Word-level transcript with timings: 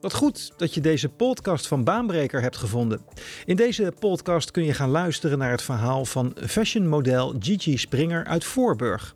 Wat 0.00 0.14
goed 0.14 0.52
dat 0.56 0.74
je 0.74 0.80
deze 0.80 1.08
podcast 1.08 1.66
van 1.66 1.84
Baanbreker 1.84 2.42
hebt 2.42 2.56
gevonden. 2.56 3.00
In 3.44 3.56
deze 3.56 3.92
podcast 3.98 4.50
kun 4.50 4.64
je 4.64 4.74
gaan 4.74 4.90
luisteren 4.90 5.38
naar 5.38 5.50
het 5.50 5.62
verhaal 5.62 6.04
van 6.04 6.36
fashionmodel 6.46 7.34
Gigi 7.38 7.76
Springer 7.76 8.24
uit 8.24 8.44
Voorburg. 8.44 9.14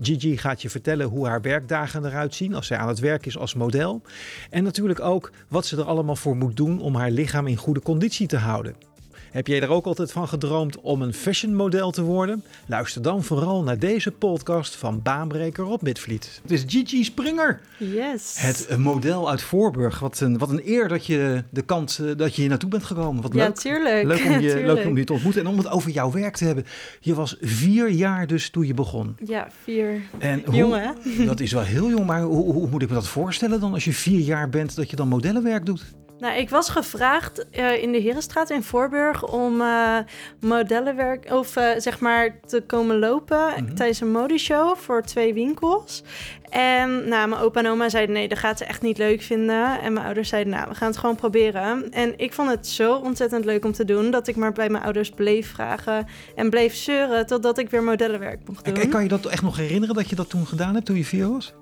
Gigi 0.00 0.36
gaat 0.36 0.62
je 0.62 0.70
vertellen 0.70 1.06
hoe 1.06 1.26
haar 1.26 1.40
werkdagen 1.40 2.04
eruit 2.04 2.34
zien 2.34 2.54
als 2.54 2.66
zij 2.66 2.76
aan 2.76 2.88
het 2.88 2.98
werk 2.98 3.26
is 3.26 3.38
als 3.38 3.54
model. 3.54 4.02
En 4.50 4.64
natuurlijk 4.64 5.00
ook 5.00 5.30
wat 5.48 5.66
ze 5.66 5.76
er 5.76 5.84
allemaal 5.84 6.16
voor 6.16 6.36
moet 6.36 6.56
doen 6.56 6.80
om 6.80 6.94
haar 6.94 7.10
lichaam 7.10 7.46
in 7.46 7.56
goede 7.56 7.82
conditie 7.82 8.26
te 8.26 8.36
houden. 8.36 8.95
Heb 9.36 9.46
jij 9.46 9.60
er 9.62 9.68
ook 9.68 9.86
altijd 9.86 10.12
van 10.12 10.28
gedroomd 10.28 10.80
om 10.80 11.02
een 11.02 11.14
fashionmodel 11.14 11.90
te 11.90 12.02
worden? 12.02 12.44
Luister 12.66 13.02
dan 13.02 13.24
vooral 13.24 13.62
naar 13.62 13.78
deze 13.78 14.10
podcast 14.12 14.76
van 14.76 15.02
Baanbreker 15.02 15.64
op 15.64 15.82
Midvliet. 15.82 16.40
Het 16.42 16.50
is 16.50 16.64
Gigi 16.66 17.04
Springer. 17.04 17.60
Yes. 17.78 18.34
Het 18.38 18.76
model 18.78 19.30
uit 19.30 19.42
Voorburg. 19.42 19.98
Wat 19.98 20.20
een, 20.20 20.38
wat 20.38 20.50
een 20.50 20.60
eer 20.64 20.88
dat 20.88 21.06
je 21.06 21.42
de 21.50 21.62
kant 21.62 21.98
eh, 22.02 22.10
dat 22.16 22.34
je 22.34 22.40
hier 22.40 22.50
naartoe 22.50 22.70
bent 22.70 22.84
gekomen. 22.84 23.22
Wat 23.22 23.34
ja, 23.34 23.44
leuk. 23.44 23.54
tuurlijk. 23.54 24.04
Leuk 24.06 24.24
om, 24.24 24.30
je, 24.40 24.50
Tuurlijk. 24.52 24.66
leuk 24.66 24.86
om 24.86 24.96
je 24.96 25.04
te 25.04 25.12
ontmoeten 25.12 25.40
en 25.42 25.48
om 25.48 25.58
het 25.58 25.68
over 25.70 25.90
jouw 25.90 26.10
werk 26.10 26.36
te 26.36 26.44
hebben. 26.44 26.64
Je 27.00 27.14
was 27.14 27.36
vier 27.40 27.88
jaar 27.90 28.26
dus 28.26 28.50
toen 28.50 28.66
je 28.66 28.74
begon. 28.74 29.16
Ja, 29.24 29.48
vier. 29.62 30.00
En 30.18 30.42
hoe- 30.44 30.54
Jong, 30.54 30.74
hè? 30.74 31.24
Dat 31.24 31.40
is 31.40 31.52
wel 31.52 31.62
heel 31.62 31.90
jong, 31.90 32.06
maar 32.06 32.22
hoe, 32.22 32.52
hoe 32.52 32.68
moet 32.68 32.82
ik 32.82 32.88
me 32.88 32.94
dat 32.94 33.08
voorstellen 33.08 33.60
dan 33.60 33.72
als 33.72 33.84
je 33.84 33.92
vier 33.92 34.20
jaar 34.20 34.48
bent 34.48 34.76
dat 34.76 34.90
je 34.90 34.96
dan 34.96 35.08
modellenwerk 35.08 35.66
doet? 35.66 35.84
Nou, 36.18 36.38
ik 36.38 36.50
was 36.50 36.68
gevraagd 36.68 37.48
eh, 37.50 37.82
in 37.82 37.92
de 37.92 37.98
Herenstraat 38.00 38.50
in 38.50 38.62
Voorburg 38.62 39.24
om 39.32 39.60
eh, 39.60 39.96
modellenwerk 40.40 41.30
of 41.32 41.56
eh, 41.56 41.68
zeg 41.76 42.00
maar 42.00 42.40
te 42.46 42.60
komen 42.66 42.98
lopen 42.98 43.64
Mhm. 43.64 43.74
tijdens 43.74 44.00
een 44.00 44.10
modeshow 44.10 44.76
voor 44.76 45.02
twee 45.02 45.34
winkels. 45.34 46.02
En 46.48 47.08
nou, 47.08 47.28
mijn 47.28 47.40
opa 47.42 47.60
en 47.60 47.66
oma 47.70 47.88
zeiden 47.88 48.14
nee, 48.14 48.28
dat 48.28 48.38
gaat 48.38 48.58
ze 48.58 48.64
echt 48.64 48.82
niet 48.82 48.98
leuk 48.98 49.22
vinden. 49.22 49.80
En 49.80 49.92
mijn 49.92 50.04
ouders 50.06 50.28
zeiden 50.28 50.52
nou, 50.52 50.68
we 50.68 50.74
gaan 50.74 50.88
het 50.88 50.96
gewoon 50.96 51.16
proberen. 51.16 51.90
En 51.92 52.18
ik 52.18 52.32
vond 52.32 52.50
het 52.50 52.66
zo 52.66 52.94
ontzettend 52.94 53.44
leuk 53.44 53.64
om 53.64 53.72
te 53.72 53.84
doen 53.84 54.10
dat 54.10 54.26
ik 54.26 54.36
maar 54.36 54.52
bij 54.52 54.68
mijn 54.68 54.84
ouders 54.84 55.10
bleef 55.10 55.50
vragen 55.50 56.06
en 56.34 56.50
bleef 56.50 56.74
zeuren 56.74 57.26
totdat 57.26 57.58
ik 57.58 57.70
weer 57.70 57.82
modellenwerk 57.82 58.40
mocht 58.46 58.64
doen. 58.64 58.74
En, 58.74 58.80
en 58.80 58.88
kan 58.88 59.02
je 59.02 59.08
dat 59.08 59.26
echt 59.26 59.42
nog 59.42 59.56
herinneren 59.56 59.94
dat 59.94 60.08
je 60.10 60.16
dat 60.16 60.30
toen 60.30 60.46
gedaan 60.46 60.74
hebt 60.74 60.86
toen 60.86 60.96
je 60.96 61.04
vier 61.04 61.28
was? 61.30 61.54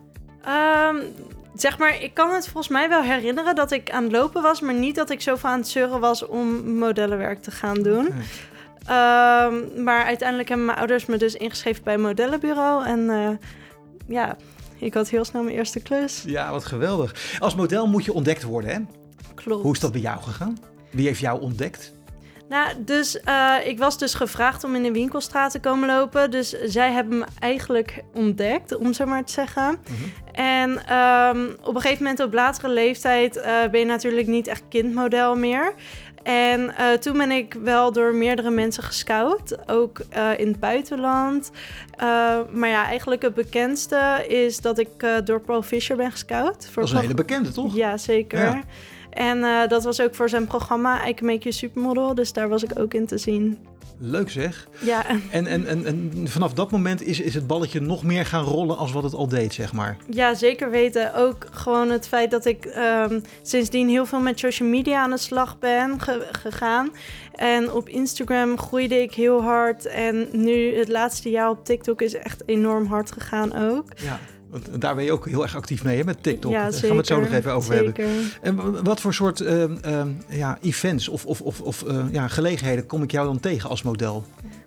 Ehm, 0.45 0.97
zeg 1.55 1.79
maar, 1.79 2.03
ik 2.03 2.15
kan 2.15 2.31
het 2.31 2.45
volgens 2.45 2.69
mij 2.69 2.89
wel 2.89 3.03
herinneren 3.03 3.55
dat 3.55 3.71
ik 3.71 3.91
aan 3.91 4.03
het 4.03 4.13
lopen 4.13 4.43
was, 4.43 4.61
maar 4.61 4.75
niet 4.75 4.95
dat 4.95 5.11
ik 5.11 5.21
zoveel 5.21 5.51
aan 5.51 5.59
het 5.59 5.69
zeuren 5.69 6.01
was 6.01 6.27
om 6.27 6.77
modellenwerk 6.79 7.43
te 7.43 7.51
gaan 7.51 7.83
doen. 7.83 8.07
Ehm, 8.87 9.83
maar 9.83 10.05
uiteindelijk 10.05 10.49
hebben 10.49 10.67
mijn 10.67 10.79
ouders 10.79 11.07
me 11.07 11.17
dus 11.17 11.35
ingeschreven 11.35 11.85
bij 11.85 11.95
een 11.95 12.01
modellenbureau. 12.01 12.87
En 12.87 13.11
eh, 13.11 13.49
ja, 14.07 14.37
ik 14.79 14.95
had 14.95 15.09
heel 15.09 15.25
snel 15.25 15.43
mijn 15.43 15.57
eerste 15.57 15.81
klus. 15.81 16.23
Ja, 16.27 16.51
wat 16.51 16.65
geweldig. 16.65 17.39
Als 17.39 17.55
model 17.55 17.87
moet 17.87 18.05
je 18.05 18.13
ontdekt 18.13 18.43
worden, 18.43 18.71
hè? 18.71 18.81
Klopt. 19.35 19.63
Hoe 19.63 19.73
is 19.73 19.81
dat 19.81 19.93
bij 19.93 20.01
jou 20.01 20.23
gegaan? 20.23 20.59
Wie 20.91 21.07
heeft 21.07 21.21
jou 21.21 21.41
ontdekt? 21.41 21.93
Nou, 22.49 22.85
dus 22.85 23.21
eh, 23.21 23.55
ik 23.65 23.79
was 23.79 23.99
dus 23.99 24.15
gevraagd 24.15 24.65
om 24.65 24.75
in 24.75 24.83
de 24.83 24.93
winkelstraat 24.93 25.51
te 25.51 25.61
komen 25.61 25.89
lopen. 25.89 26.31
Dus 26.31 26.51
zij 26.51 26.93
hebben 26.93 27.19
me 27.19 27.25
eigenlijk 27.39 28.03
ontdekt, 28.15 28.77
om 28.77 28.93
zo 28.93 29.07
maar 29.07 29.25
te 29.25 29.33
zeggen. 29.33 29.79
En 30.35 30.87
ehm, 30.87 31.47
op 31.63 31.75
een 31.75 31.81
gegeven 31.81 32.03
moment 32.03 32.21
op 32.21 32.33
latere 32.33 32.69
leeftijd 32.69 33.37
eh, 33.37 33.53
ben 33.71 33.81
je 33.81 33.87
natuurlijk 33.87 34.27
niet 34.27 34.47
echt 34.47 34.63
kindmodel 34.69 35.37
meer. 35.37 35.75
En 36.23 36.77
eh, 36.77 36.93
toen 36.93 37.17
ben 37.17 37.31
ik 37.31 37.57
wel 37.63 37.93
door 37.93 38.15
meerdere 38.15 38.51
mensen 38.51 38.83
gescout, 38.83 39.69
ook 39.71 40.01
eh, 40.09 40.39
in 40.39 40.47
het 40.47 40.61
buitenland. 40.61 41.51
Maar 42.53 42.69
ja, 42.69 42.87
eigenlijk 42.87 43.23
het 43.23 43.35
bekendste 43.35 44.25
is 44.29 44.61
dat 44.61 44.79
ik 44.79 44.89
door 45.25 45.41
Paul 45.41 45.63
Fisher 45.63 45.97
ben 45.97 46.11
gescout. 46.11 46.69
Voor 46.71 46.83
Dat 46.83 46.85
is 46.85 46.91
een 46.91 47.01
hele 47.01 47.15
bekende, 47.15 47.53
toch? 47.53 47.75
ja, 47.75 47.97
zeker. 47.97 48.39
Ja. 48.39 48.63
En 49.11 49.69
dat 49.69 49.85
was 49.85 50.01
ook 50.01 50.15
voor 50.15 50.29
zijn 50.29 50.47
programma 50.47 51.09
I 51.09 51.15
Can 51.15 51.27
Make 51.27 51.39
You 51.39 51.55
Supermodel. 51.55 52.15
Dus 52.15 52.33
daar 52.33 52.49
was 52.49 52.63
ik 52.63 52.79
ook 52.79 52.95
in 52.95 53.07
te 53.07 53.19
zien. 53.19 53.59
Leuk 53.99 54.31
zeg. 54.31 54.69
Ja, 54.81 55.05
En, 55.31 55.47
en, 55.47 55.67
en, 55.67 55.87
en 55.87 56.13
vanaf 56.29 56.53
dat 56.53 56.71
moment 56.71 57.03
is, 57.03 57.21
is 57.21 57.35
het 57.35 57.47
balletje 57.47 57.81
nog 57.81 58.03
meer 58.03 58.27
gaan 58.27 58.45
rollen 58.45 58.77
als 58.77 58.93
wat 58.93 59.03
het 59.03 59.15
al 59.15 59.29
deed, 59.29 59.53
zeg 59.55 59.73
maar. 59.73 59.97
ja, 60.11 60.35
zeker 60.35 60.71
weten. 60.71 61.15
Ook 61.15 61.47
gewoon 61.51 61.91
het 61.91 62.09
feit 62.09 62.31
dat 62.31 62.45
ik 62.45 62.65
ehm, 62.65 63.21
sindsdien 63.43 63.89
heel 63.89 64.07
veel 64.07 64.21
met 64.21 64.39
social 64.39 64.69
media 64.69 65.03
aan 65.03 65.11
de 65.11 65.19
slag 65.19 65.59
ben 65.59 66.01
ge- 66.01 66.27
gegaan. 66.33 66.91
En 67.35 67.73
op 67.73 67.89
Instagram 67.89 68.59
groeide 68.59 69.03
ik 69.03 69.15
heel 69.15 69.43
hard. 69.43 69.87
En 69.87 70.29
nu 70.33 70.77
het 70.79 70.89
laatste 70.89 71.31
jaar 71.31 71.51
op 71.51 71.65
TikTok 71.65 72.03
is 72.03 72.15
echt 72.15 72.43
enorm 72.47 72.87
hard 72.87 73.13
gegaan 73.13 73.55
ook. 73.71 73.85
Ja. 73.97 74.19
Want 74.55 74.81
daar 74.81 74.95
ben 74.95 75.05
je 75.05 75.13
ook 75.13 75.29
heel 75.29 75.43
erg 75.43 75.57
actief 75.57 75.85
mee, 75.85 75.97
hè, 75.97 76.05
met 76.05 76.23
TikTok. 76.23 76.53
Ja, 76.53 76.63
Daar 76.63 76.73
gaan 76.73 76.91
we 76.91 76.97
het 76.97 77.07
zo 77.07 77.21
nog 77.21 77.33
even 77.33 77.53
over 77.53 77.75
hebben. 77.75 77.95
En 78.43 78.85
wat 78.85 79.01
voor 79.01 79.15
soort 79.15 79.41
ehm, 79.41 79.77
ehm, 79.81 80.09
ja, 80.29 80.59
events 80.63 81.09
of, 81.09 81.27
of, 81.27 81.41
of, 81.41 81.61
of 81.61 81.83
eh, 81.83 82.05
ja, 82.13 82.29
gelegenheden 82.29 82.87
kom 82.87 83.03
ik 83.03 83.11
jou 83.11 83.27
dan 83.27 83.41
tegen 83.41 83.71
als 83.71 83.83
model? 83.83 84.25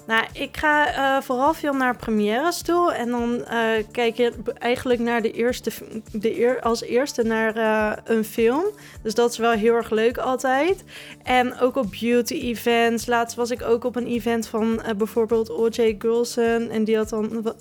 Nou, 0.08 0.26
ik 0.34 0.58
ga 0.58 0.88
eh, 0.88 1.22
vooral 1.22 1.54
veel 1.54 1.74
naar 1.74 1.96
premières 1.96 2.62
toe. 2.62 2.94
En 2.94 3.10
dan 3.10 3.46
eh, 3.46 3.60
kijk 3.92 4.18
je 4.18 4.34
eigenlijk 4.60 5.00
naar 5.00 5.22
de 5.22 5.32
eerste, 5.32 5.72
de 6.12 6.58
als 6.62 6.82
eerste 6.82 7.24
naar 7.24 7.56
eh, 7.56 8.16
een 8.16 8.24
film. 8.24 8.64
Dus 9.04 9.14
dat 9.14 9.32
is 9.32 9.38
wel 9.38 9.52
heel 9.52 9.74
erg 9.74 9.90
leuk 9.90 10.18
altijd. 10.18 10.84
En 11.24 11.60
ook 11.60 11.76
op 11.76 11.96
beauty 12.00 12.34
events. 12.34 13.06
Laatst 13.06 13.36
was 13.36 13.52
ik 13.52 13.62
ook 13.62 13.84
op 13.84 13.96
een 13.96 14.08
event 14.08 14.48
van 14.48 14.82
bijvoorbeeld 14.98 15.50
O.J. 15.50 15.96
Gulson. 16.00 16.70
En 16.70 16.84
die 16.84 16.98
had 16.98 17.10
dan 17.10 17.54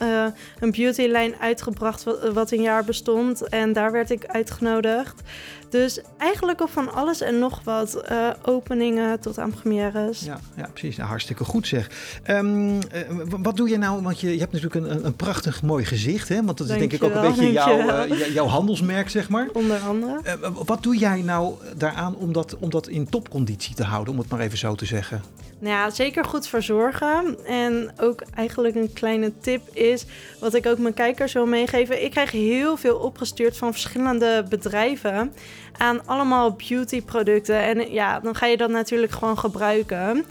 een 0.61 0.71
beautylijn 0.71 1.35
uitgebracht 1.41 2.05
wat, 2.33 2.51
een 2.51 2.63
jaar 2.63 2.85
bestond. 2.85 3.49
En 3.49 3.73
daar 3.73 3.93
werd 3.93 4.11
ik 4.11 4.27
uitgenodigd. 4.27 5.23
Dus 5.69 6.01
eigenlijk 6.19 6.61
op 6.61 6.71
van 6.71 6.93
alles 6.93 7.21
en 7.21 7.39
nog 7.39 7.61
wat. 7.65 8.05
openingen 8.43 9.21
tot 9.21 9.39
aan 9.39 9.51
premières. 9.51 10.21
Ja, 10.21 10.41
ja 10.57 10.69
precies. 10.73 10.97
Nou, 10.97 11.09
hartstikke 11.09 11.45
goed 11.45 11.67
zeg. 11.67 11.89
Eh, 12.37 13.01
w- 13.29 13.43
wat 13.43 13.57
doe 13.57 13.69
je 13.69 13.79
nou? 13.79 14.03
Want 14.03 14.21
je, 14.21 14.33
je 14.33 14.39
hebt 14.39 14.53
natuurlijk 14.53 14.87
een, 14.87 15.05
een, 15.05 15.17
prachtig 15.17 15.63
mooi 15.63 15.85
gezicht, 15.85 16.29
hè? 16.29 16.45
Want 16.45 16.59
dat 16.59 16.69
is 16.69 16.79
denk 16.79 16.93
ik 16.93 17.03
ook 17.03 17.15
een 17.15 17.21
beetje 17.21 17.53
jouw, 17.53 17.79
eh, 17.79 18.35
jouw 18.35 18.47
handelsmerk, 18.47 19.11
zeg 19.11 19.29
maar. 19.29 19.49
Onder 19.53 19.79
andere. 19.79 20.21
Eh, 20.23 20.35
wat 20.65 20.83
doe 20.83 20.97
jij 20.97 21.23
nou 21.23 21.55
daaraan 21.77 22.17
om 22.17 22.33
dat, 22.33 22.57
om 22.59 22.71
dat 22.71 22.89
in 22.89 23.09
topconditie 23.09 23.75
te 23.75 23.85
houden, 23.85 24.13
om 24.13 24.19
het 24.19 24.29
maar 24.29 24.41
even 24.41 24.59
zo 24.59 24.75
te 24.75 24.85
zeggen? 24.87 25.23
Nou 25.59 25.75
ja, 25.75 25.91
zeker 25.91 26.25
goed 26.25 26.49
verzorgen. 26.49 27.37
En 27.47 27.91
ook 28.01 28.23
eigenlijk 28.35 28.75
een 28.75 28.93
kleine 28.93 29.33
tip 29.41 29.69
is, 29.73 30.05
wat 30.41 30.55
ik 30.55 30.67
ook 30.67 30.79
mijn 30.79 30.95
kijkers 30.95 31.33
wil 31.33 31.47
meegeven. 31.47 32.05
Ik 32.05 32.11
krijg 32.11 32.31
heel 32.31 32.77
veel 32.77 32.97
opgestuurd 32.97 33.57
van 33.57 33.73
verschillende 33.73 34.45
bedrijven 34.49 35.33
aan 35.77 36.07
allemaal 36.07 36.57
beautyproducten. 36.69 37.63
En 37.63 37.93
ja, 37.93 38.21
dan 38.21 38.35
ga 38.35 38.47
je 38.47 38.57
dat 38.57 38.71
natuurlijk 38.71 39.13
gewoon 39.13 39.39
gebruiken. 39.39 40.25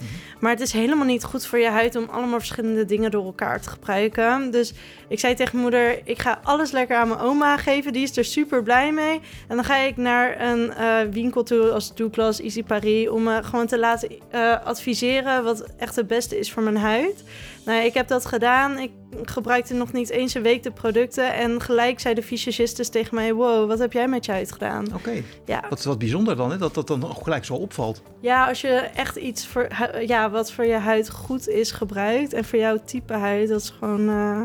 Maar 0.45 0.53
het 0.53 0.63
is 0.63 0.73
helemaal 0.73 1.06
niet 1.06 1.23
goed 1.23 1.45
voor 1.45 1.59
je 1.59 1.69
huid 1.69 1.95
om 1.95 2.07
allemaal 2.11 2.39
verschillende 2.39 2.85
dingen 2.85 3.11
door 3.11 3.25
elkaar 3.25 3.61
te 3.61 3.69
gebruiken. 3.69 4.51
Dus 4.51 4.73
ik 5.07 5.19
zei 5.19 5.33
tegen 5.33 5.59
moeder, 5.59 6.07
ik 6.07 6.19
ga 6.19 6.39
alles 6.44 6.72
lekker 6.72 6.97
aan 6.97 7.07
mijn 7.07 7.19
oma 7.19 7.57
geven. 7.57 7.94
Die 7.94 8.03
is 8.03 8.17
er 8.17 8.25
super 8.25 8.63
blij 8.63 8.91
mee. 8.91 9.22
En 9.47 9.56
dan 9.56 9.63
ga 9.63 9.75
ik 9.75 9.97
naar 9.97 10.41
een 10.41 10.73
eh, 10.73 10.97
winkel 11.11 11.44
toe 11.44 11.72
als 11.72 11.95
Douglas, 11.95 12.41
Easy 12.41 12.63
Paris... 12.63 13.09
om 13.09 13.23
me 13.23 13.44
gewoon 13.44 13.67
te 13.67 13.79
laten 13.79 14.09
eh, 14.29 14.66
adviseren 14.66 15.44
wat 15.44 15.66
echt 15.78 15.95
het 15.95 16.07
beste 16.07 16.39
is 16.39 16.51
voor 16.51 16.63
mijn 16.63 16.77
huid. 16.77 17.23
Nou, 17.66 17.83
ik 17.83 17.94
heb 17.94 18.07
dat 18.07 18.25
gedaan. 18.25 18.79
Ik 18.79 18.91
gebruikte 19.24 19.74
nog 19.74 19.92
niet 19.92 20.10
eens 20.10 20.34
een 20.34 20.42
week 20.42 20.64
de 20.64 20.72
producten. 20.72 21.34
En 21.34 21.62
gelijk 21.62 22.00
zei 22.00 22.14
de 22.14 22.24
fysicist 22.24 22.92
tegen 22.92 23.16
mij... 23.16 23.34
wow, 23.34 23.68
wat 23.68 23.80
heb 23.80 23.94
jij 23.94 24.08
met 24.08 24.26
je 24.26 24.32
huid 24.32 24.52
gedaan? 24.52 24.86
Oké, 24.94 25.24
Ja, 25.46 25.64
wat, 25.70 25.84
wat 25.84 25.98
bijzonder 25.98 26.36
dan, 26.36 26.52
hè? 26.52 26.58
dat 26.58 26.74
dat 26.74 26.88
dan 26.88 27.04
ook 27.10 27.24
gelijk 27.24 27.46
zo 27.46 27.54
opvalt. 27.54 28.02
ja 28.20 28.48
als 28.48 28.62
je 28.62 28.74
echt 28.96 29.16
iets 29.16 29.48
voor, 29.48 29.68
ja, 30.06 30.30
wat 30.30 30.52
voor 30.52 30.66
je 30.66 30.78
huid 30.78 31.10
goed 31.10 31.48
is 31.48 31.72
gebruikt... 31.72 32.34
en 32.34 32.46
voor 32.46 32.60
jouw 32.60 32.78
type 32.86 33.14
huid, 33.14 33.50
dat 33.50 33.62
is 33.62 33.74
gewoon 33.80 34.10
eh, 34.10 34.42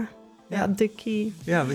ja. 0.51 0.59
Ja. 0.59 0.67
de 0.67 0.89
key. 0.89 1.33
Ja. 1.45 1.67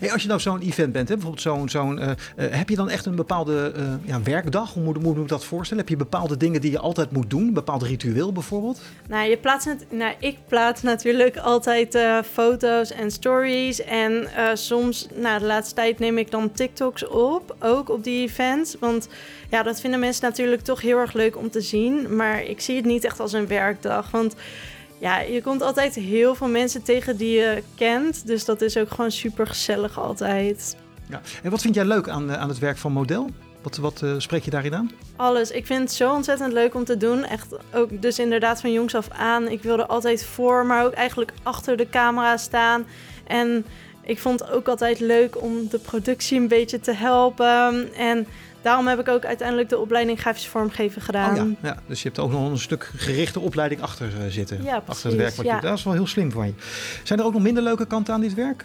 Hey, 0.00 0.12
als 0.12 0.22
je 0.22 0.28
nou 0.28 0.40
zo'n 0.40 0.60
event 0.60 0.92
bent, 0.92 1.08
hè, 1.08 1.14
bijvoorbeeld 1.14 1.42
zo'n, 1.42 1.68
zo'n, 1.68 1.98
eh, 1.98 2.10
eh, 2.10 2.16
heb 2.36 2.68
je 2.68 2.76
dan 2.76 2.90
echt 2.90 3.06
een 3.06 3.14
bepaalde 3.14 3.72
eh, 3.76 3.82
ja, 4.04 4.22
werkdag? 4.22 4.72
Hoe 4.72 4.82
moet, 4.82 5.02
moet 5.02 5.16
ik 5.16 5.28
dat 5.28 5.44
voorstellen? 5.44 5.82
Heb 5.82 5.92
je 5.92 5.96
bepaalde 5.96 6.36
dingen 6.36 6.60
die 6.60 6.70
je 6.70 6.78
altijd 6.78 7.10
moet 7.10 7.30
doen? 7.30 7.46
Een 7.46 7.52
bepaald 7.52 7.82
ritueel 7.82 8.32
bijvoorbeeld? 8.32 8.80
Nou, 9.08 9.28
je 9.28 9.36
plaatst 9.36 9.74
nou, 9.90 10.14
ik 10.18 10.36
plaats 10.48 10.82
natuurlijk 10.82 11.36
altijd 11.36 11.98
foto's 12.32 12.90
en 12.90 13.10
stories. 13.10 13.82
En 13.82 14.28
soms, 14.54 15.08
nou, 15.14 15.38
de 15.38 15.46
laatste 15.46 15.74
tijd 15.74 15.98
neem 15.98 16.18
ik 16.18 16.30
dan 16.30 16.52
TikToks 16.52 17.06
op, 17.06 17.56
ook 17.60 17.90
op 17.90 18.04
die 18.04 18.22
events. 18.22 18.76
Want 18.80 19.08
ja, 19.50 19.62
dat 19.62 19.80
vinden 19.80 20.00
mensen 20.00 20.24
natuurlijk 20.24 20.62
toch 20.62 20.80
heel 20.80 20.98
erg 20.98 21.12
leuk 21.12 21.36
om 21.36 21.50
te 21.50 21.60
zien. 21.60 22.16
Maar 22.16 22.42
ik 22.42 22.60
zie 22.60 22.76
het 22.76 22.84
niet 22.84 23.04
echt 23.04 23.20
als 23.20 23.32
een 23.32 23.46
werkdag. 23.46 24.10
Want 24.10 24.34
ja, 25.04 25.20
je 25.20 25.42
komt 25.42 25.62
altijd 25.62 25.94
heel 25.94 26.34
veel 26.34 26.48
mensen 26.48 26.82
tegen 26.82 27.16
die 27.16 27.36
je 27.36 27.62
kent. 27.74 28.26
Dus 28.26 28.44
dat 28.44 28.60
is 28.60 28.76
ook 28.76 28.90
gewoon 28.90 29.10
super 29.10 29.46
gezellig 29.46 29.98
altijd. 29.98 30.76
Ja. 31.08 31.20
En 31.42 31.50
wat 31.50 31.60
vind 31.60 31.74
jij 31.74 31.84
leuk 31.84 32.08
aan, 32.08 32.30
eh, 32.30 32.40
aan 32.40 32.48
het 32.48 32.58
werk 32.58 32.76
van 32.76 32.92
model? 32.92 33.30
Wat, 33.62 33.76
wat 33.76 34.02
eh, 34.02 34.14
spreek 34.18 34.44
je 34.44 34.50
daarin 34.50 34.74
aan? 34.74 34.90
Alles. 35.16 35.50
Ik 35.50 35.66
vind 35.66 35.80
het 35.80 35.92
zo 35.92 36.14
ontzettend 36.14 36.52
leuk 36.52 36.74
om 36.74 36.84
te 36.84 36.96
doen. 36.96 37.24
Echt 37.24 37.54
ook 37.74 38.02
dus 38.02 38.18
inderdaad 38.18 38.60
van 38.60 38.72
jongs 38.72 38.94
af 38.94 39.08
aan. 39.10 39.48
Ik 39.48 39.62
wilde 39.62 39.86
altijd 39.86 40.24
voor, 40.24 40.66
maar 40.66 40.84
ook 40.84 40.92
eigenlijk 40.92 41.32
achter 41.42 41.76
de 41.76 41.88
camera 41.88 42.36
staan. 42.36 42.86
En 43.26 43.66
ik 44.02 44.18
vond 44.18 44.40
het 44.40 44.50
ook 44.50 44.68
altijd 44.68 45.00
leuk 45.00 45.42
om 45.42 45.68
de 45.68 45.78
productie 45.78 46.40
een 46.40 46.48
beetje 46.48 46.80
te 46.80 46.92
helpen. 46.92 47.94
En 47.94 48.26
daarom 48.64 48.86
heb 48.86 48.98
ik 48.98 49.08
ook 49.08 49.24
uiteindelijk 49.24 49.68
de 49.68 49.78
opleiding 49.78 50.20
grafische 50.20 50.50
vormgeven 50.50 51.02
gedaan. 51.02 51.30
Oh 51.30 51.36
ja, 51.36 51.68
ja, 51.68 51.76
dus 51.86 52.02
je 52.02 52.08
hebt 52.08 52.20
ook 52.20 52.30
nog 52.30 52.50
een 52.50 52.58
stuk 52.58 52.90
gerichte 52.96 53.40
opleiding 53.40 53.82
achter 53.82 54.06
uh, 54.06 54.24
zitten. 54.28 54.62
Ja, 54.62 54.82
achter 54.86 55.06
het 55.06 55.18
werk 55.18 55.34
wat 55.34 55.46
je, 55.46 55.58
dat 55.60 55.78
is 55.78 55.84
wel 55.84 55.92
heel 55.92 56.06
slim 56.06 56.30
van 56.30 56.46
je. 56.46 56.54
Zijn 57.02 57.18
er 57.18 57.24
ook 57.24 57.32
nog 57.32 57.42
minder 57.42 57.62
leuke 57.62 57.86
kanten 57.86 58.14
aan 58.14 58.20
dit 58.20 58.34
werk? 58.34 58.64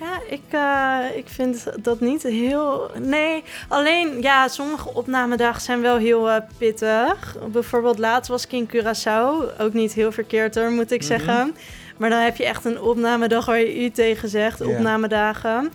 Ja, 0.00 0.20
ik, 0.28 0.42
uh, 0.54 1.16
ik 1.16 1.28
vind 1.28 1.66
dat 1.82 2.00
niet 2.00 2.22
heel. 2.22 2.90
Nee, 3.02 3.42
alleen 3.68 4.22
ja, 4.22 4.48
sommige 4.48 4.94
opnamedagen 4.94 5.62
zijn 5.62 5.80
wel 5.80 5.96
heel 5.96 6.28
uh, 6.28 6.36
pittig. 6.58 7.36
Bijvoorbeeld 7.52 7.98
laatst 7.98 8.30
was 8.30 8.44
ik 8.44 8.52
in 8.52 8.68
Curaçao. 8.68 9.58
Ook 9.60 9.72
niet 9.72 9.92
heel 9.92 10.12
verkeerd 10.12 10.54
hoor, 10.54 10.70
moet 10.70 10.92
ik 10.92 11.02
mm 11.02 11.08
-hmm. 11.08 11.18
zeggen. 11.18 11.54
Maar 11.96 12.10
dan 12.10 12.20
heb 12.20 12.36
je 12.36 12.44
echt 12.44 12.64
een 12.64 12.80
opnamedag 12.80 13.46
waar 13.46 13.58
je 13.58 13.84
u 13.84 13.90
tegen 13.90 14.28
zegt, 14.28 14.58
yeah. 14.58 14.70
opnamedagen. 14.70 15.72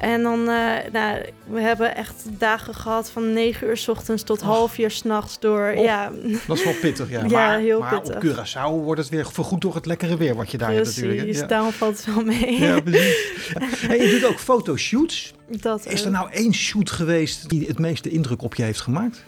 En 0.00 0.22
dan, 0.22 0.40
uh, 0.40 0.72
nou, 0.92 1.22
we 1.46 1.60
hebben 1.60 1.96
echt 1.96 2.24
dagen 2.38 2.74
gehad 2.74 3.10
van 3.10 3.32
9 3.32 3.68
uur 3.68 3.76
s 3.76 3.88
ochtends 3.88 4.22
tot 4.22 4.40
oh. 4.40 4.46
half 4.46 4.78
uur 4.78 4.90
s'nachts 4.90 5.38
door. 5.38 5.76
Ja. 5.76 6.12
Dat 6.46 6.56
is 6.56 6.64
wel 6.64 6.74
pittig, 6.80 7.10
ja. 7.10 7.20
ja 7.28 7.28
maar, 7.28 7.58
heel 7.58 7.80
maar 7.80 8.00
pittig. 8.00 8.16
op 8.16 8.22
Curaçao 8.22 8.84
wordt 8.84 9.00
het 9.00 9.10
weer 9.10 9.32
vergoed 9.32 9.60
door 9.60 9.74
het 9.74 9.86
lekkere 9.86 10.16
weer 10.16 10.34
wat 10.34 10.50
je 10.50 10.58
daar 10.58 10.74
precies, 10.74 10.96
hebt 10.96 11.06
natuurlijk. 11.08 11.38
Ja. 11.38 11.46
daarom 11.46 11.72
valt 11.72 11.96
het 11.96 12.14
wel 12.14 12.24
mee. 12.24 12.60
Ja, 12.60 12.80
precies. 12.80 13.34
Hey, 13.86 13.98
je 13.98 14.10
doet 14.10 14.24
ook 14.24 14.38
fotoshoots. 14.38 15.34
Dat 15.48 15.86
is 15.86 16.04
er 16.04 16.10
nou 16.10 16.30
één 16.30 16.54
shoot 16.54 16.90
geweest 16.90 17.48
die 17.48 17.66
het 17.66 17.78
meeste 17.78 18.08
indruk 18.08 18.42
op 18.42 18.54
je 18.54 18.62
heeft 18.62 18.80
gemaakt? 18.80 19.24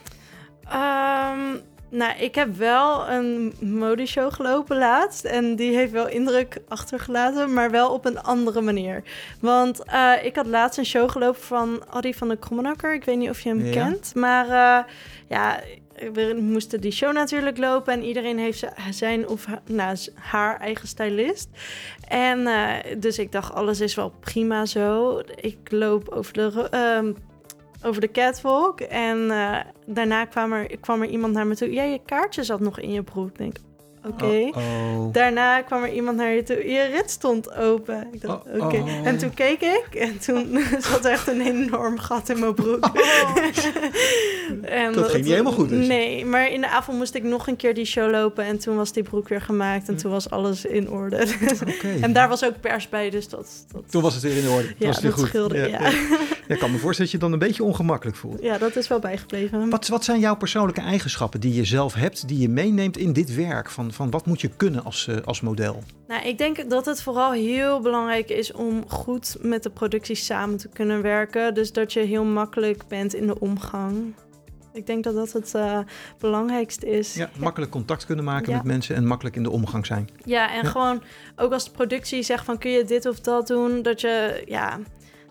Um, 0.72 1.60
nou, 1.90 2.18
ik 2.18 2.34
heb 2.34 2.56
wel 2.56 3.08
een 3.08 3.52
modeshow 3.60 4.32
gelopen 4.32 4.78
laatst. 4.78 5.24
En 5.24 5.56
die 5.56 5.76
heeft 5.76 5.92
wel 5.92 6.08
indruk 6.08 6.58
achtergelaten, 6.68 7.52
maar 7.52 7.70
wel 7.70 7.92
op 7.92 8.04
een 8.04 8.20
andere 8.22 8.60
manier. 8.60 9.02
Want 9.40 9.82
uh, 9.92 10.12
ik 10.22 10.36
had 10.36 10.46
laatst 10.46 10.78
een 10.78 10.86
show 10.86 11.10
gelopen 11.10 11.40
van 11.42 11.82
Adi 11.90 12.14
van 12.14 12.28
de 12.28 12.36
Krommenakker. 12.36 12.94
Ik 12.94 13.04
weet 13.04 13.16
niet 13.16 13.30
of 13.30 13.40
je 13.40 13.48
hem 13.48 13.64
Ja. 13.64 13.72
kent. 13.72 14.14
Maar 14.14 14.46
uh, 14.46 14.92
ja, 15.28 15.60
we 16.12 16.38
moesten 16.40 16.80
die 16.80 16.92
show 16.92 17.12
natuurlijk 17.12 17.58
lopen. 17.58 17.92
En 17.92 18.02
iedereen 18.02 18.38
heeft 18.38 18.64
zijn 18.90 19.28
of 19.28 19.44
haar, 19.44 19.60
nou, 19.66 19.96
haar 20.14 20.60
eigen 20.60 20.88
stylist. 20.88 21.48
En 22.08 22.38
uh, 22.38 22.70
dus 22.98 23.18
ik 23.18 23.32
dacht, 23.32 23.54
alles 23.54 23.80
is 23.80 23.94
wel 23.94 24.12
prima 24.20 24.66
zo. 24.66 25.20
Ik 25.34 25.58
loop 25.70 26.08
over 26.08 26.32
de... 26.32 27.14
Over 27.82 28.00
de 28.00 28.10
catwalk. 28.10 28.80
En 28.80 29.18
uh, 29.18 29.60
daarna 29.86 30.24
kwam 30.24 30.52
er, 30.52 30.78
kwam 30.80 31.02
er 31.02 31.08
iemand 31.08 31.32
naar 31.34 31.46
me 31.46 31.56
toe. 31.56 31.72
Ja, 31.72 31.82
je 31.82 32.00
kaartje 32.04 32.44
zat 32.44 32.60
nog 32.60 32.80
in 32.80 32.90
je 32.90 33.02
broek. 33.02 33.28
Ik 33.28 33.38
denk, 33.38 33.56
oké. 34.08 34.24
Okay. 34.24 34.52
Oh. 34.56 35.12
Daarna 35.12 35.62
kwam 35.62 35.82
er 35.82 35.92
iemand 35.92 36.16
naar 36.16 36.32
je 36.32 36.42
toe. 36.42 36.70
Je 36.70 36.82
rit 36.82 37.10
stond 37.10 37.54
open. 37.54 38.08
Ik 38.12 38.20
dacht, 38.20 38.46
oké. 38.46 38.64
Okay. 38.64 38.80
Oh. 38.80 39.06
En 39.06 39.18
toen 39.18 39.34
keek 39.34 39.60
ik. 39.60 39.94
En 39.94 40.18
toen 40.18 40.58
zat 40.90 41.04
er 41.04 41.10
echt 41.10 41.28
een 41.28 41.40
enorm 41.40 41.98
gat 41.98 42.28
in 42.28 42.38
mijn 42.38 42.54
broek. 42.54 42.84
Oh. 42.84 43.36
en 44.82 44.92
dat 44.92 45.10
ging 45.10 45.22
niet 45.22 45.32
helemaal 45.32 45.52
goed 45.52 45.68
dus. 45.68 45.86
Nee, 45.86 46.24
maar 46.24 46.50
in 46.50 46.60
de 46.60 46.68
avond 46.68 46.98
moest 46.98 47.14
ik 47.14 47.22
nog 47.22 47.46
een 47.46 47.56
keer 47.56 47.74
die 47.74 47.84
show 47.84 48.10
lopen. 48.10 48.44
En 48.44 48.58
toen 48.58 48.76
was 48.76 48.92
die 48.92 49.02
broek 49.02 49.28
weer 49.28 49.40
gemaakt. 49.40 49.88
En 49.88 49.96
toen 49.96 50.10
was 50.10 50.30
alles 50.30 50.64
in 50.64 50.90
orde. 50.90 51.26
Okay. 51.76 52.00
en 52.06 52.12
daar 52.12 52.28
was 52.28 52.44
ook 52.44 52.60
pers 52.60 52.88
bij. 52.88 53.10
Dus 53.10 53.28
dat... 53.28 53.64
dat... 53.72 53.90
Toen 53.90 54.02
was 54.02 54.14
het 54.14 54.22
weer 54.22 54.36
in 54.36 54.48
orde. 54.48 54.74
Ja, 54.78 54.86
was 54.86 54.94
het 54.94 55.04
weer 55.04 55.10
dat 55.10 55.20
goed. 55.20 55.28
scheelde, 55.28 55.56
ja. 55.56 55.66
ja. 55.66 55.90
Ja, 56.48 56.54
ik 56.54 56.60
kan 56.60 56.70
me 56.70 56.78
voorstellen 56.78 57.10
dat 57.12 57.20
je 57.20 57.26
dan 57.26 57.32
een 57.32 57.48
beetje 57.48 57.62
ongemakkelijk 57.62 58.16
voelt. 58.16 58.42
Ja, 58.42 58.58
dat 58.58 58.76
is 58.76 58.88
wel 58.88 58.98
bijgebleven. 58.98 59.70
Wat, 59.70 59.88
wat 59.88 60.04
zijn 60.04 60.20
jouw 60.20 60.36
persoonlijke 60.36 60.80
eigenschappen 60.80 61.40
die 61.40 61.54
je 61.54 61.64
zelf 61.64 61.94
hebt, 61.94 62.28
die 62.28 62.38
je 62.38 62.48
meeneemt 62.48 62.96
in 62.96 63.12
dit 63.12 63.34
werk? 63.34 63.70
Van, 63.70 63.92
van 63.98 64.10
wat 64.10 64.26
moet 64.26 64.40
je 64.40 64.48
kunnen 64.48 64.84
als, 64.84 65.06
uh, 65.10 65.16
als 65.24 65.40
model? 65.40 65.82
Nou, 66.08 66.26
ik 66.26 66.38
denk 66.38 66.70
dat 66.70 66.86
het 66.86 67.02
vooral 67.02 67.32
heel 67.32 67.80
belangrijk 67.80 68.30
is 68.30 68.52
om 68.52 68.84
goed 68.88 69.36
met 69.40 69.62
de 69.62 69.70
productie 69.70 70.14
samen 70.16 70.56
te 70.56 70.68
kunnen 70.68 71.02
werken. 71.02 71.54
Dus 71.54 71.72
dat 71.72 71.92
je 71.92 72.00
heel 72.00 72.24
makkelijk 72.24 72.86
bent 72.88 73.14
in 73.14 73.26
de 73.26 73.40
omgang. 73.40 74.14
Ik 74.72 74.86
denk 74.86 75.04
dat 75.04 75.14
dat 75.14 75.32
het 75.32 75.52
uh, 75.56 75.78
belangrijkste 76.18 76.86
is. 76.90 77.14
Ja, 77.14 77.30
makkelijk 77.38 77.70
contact 77.72 78.06
kunnen 78.06 78.24
maken 78.24 78.50
Ja. 78.50 78.56
met 78.56 78.66
mensen 78.66 78.96
en 78.96 79.06
makkelijk 79.06 79.36
in 79.36 79.42
de 79.42 79.50
omgang 79.50 79.86
zijn. 79.86 80.08
Ja, 80.24 80.50
en 80.54 80.62
Ja. 80.64 80.68
gewoon 80.70 81.02
ook 81.36 81.52
als 81.52 81.64
de 81.64 81.70
productie 81.70 82.22
zegt 82.22 82.44
van 82.44 82.58
kun 82.58 82.70
je 82.70 82.84
dit 82.84 83.06
of 83.06 83.20
dat 83.20 83.46
doen, 83.46 83.82
dat 83.82 84.00
je 84.00 84.42
ja, 84.46 84.78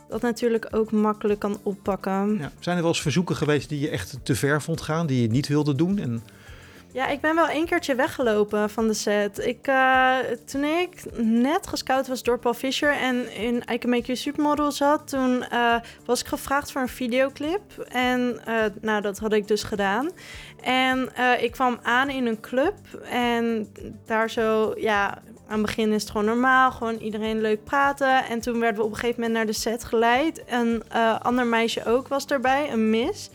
dat 0.10 0.22
natuurlijk 0.22 0.68
ook 0.72 0.92
makkelijk 0.92 1.40
kan 1.40 1.58
oppakken. 1.64 2.38
Ja. 2.40 2.52
Zijn 2.60 2.76
er 2.76 2.82
wel 2.82 2.92
eens 2.92 3.02
verzoeken 3.02 3.36
geweest 3.36 3.70
die 3.70 3.80
je 3.80 3.90
echt 3.90 4.20
te 4.24 4.36
ver 4.36 4.62
vond 4.62 4.82
gaan, 4.82 5.08
die 5.08 5.22
je 5.22 5.28
niet 5.28 5.48
wilde 5.48 5.76
doen? 5.76 6.00
En 6.00 6.24
Ja, 6.98 7.08
ik 7.08 7.22
ben 7.22 7.36
wel 7.36 7.50
een 7.50 7.66
keertje 7.66 7.96
weggelopen 7.96 8.70
van 8.70 8.88
de 8.88 8.94
set. 8.94 9.46
Ik, 9.46 9.68
uh, 9.68 10.16
toen 10.46 10.64
ik 10.64 11.04
net 11.22 11.68
gescout 11.68 12.08
was 12.08 12.24
door 12.24 12.40
Paul 12.40 12.54
Fisher 12.54 12.92
en 12.92 13.36
in 13.36 13.64
I 13.72 13.78
Can 13.78 13.90
Make 13.90 14.06
You 14.06 14.18
Supermodel 14.18 14.72
zat, 14.72 15.08
toen 15.08 15.46
uh, 15.54 15.76
was 16.06 16.22
ik 16.22 16.28
gevraagd 16.28 16.72
voor 16.72 16.82
een 16.82 16.88
videoclip. 16.88 17.62
En 17.90 18.40
uh, 18.48 18.64
nou, 18.82 19.02
dat 19.02 19.20
had 19.20 19.34
ik 19.34 19.48
dus 19.48 19.64
gedaan. 19.64 20.10
En 20.62 21.10
ik 21.40 21.52
kwam 21.52 21.80
aan 21.84 22.10
in 22.10 22.26
een 22.26 22.40
club 22.40 22.76
en 23.12 23.68
daar 24.06 24.30
zo, 24.30 24.74
ja, 24.76 25.10
aan 25.48 25.58
het 25.58 25.62
begin 25.62 25.92
is 25.92 26.02
het 26.02 26.12
gewoon 26.12 26.28
normaal, 26.28 26.72
gewoon 26.72 26.96
iedereen 26.96 27.42
leuk 27.42 27.64
praten. 27.64 28.26
En 28.26 28.40
toen 28.40 28.60
werden 28.60 28.78
we 28.78 28.84
op 28.84 28.92
een 28.92 28.98
gegeven 28.98 29.22
moment 29.22 29.38
naar 29.38 29.46
de 29.46 29.60
set 29.60 29.84
geleid. 29.84 30.44
Een 30.48 30.84
ander 31.22 31.46
meisje 31.46 31.86
ook 31.86 32.08
was 32.08 32.26
erbij, 32.26 32.72
een 32.72 32.90
miss. 32.90 33.30